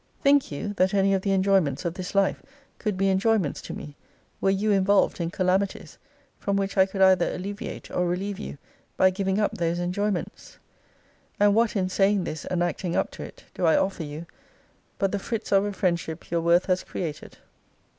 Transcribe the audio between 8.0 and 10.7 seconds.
relieve you, by giving up those enjoyments?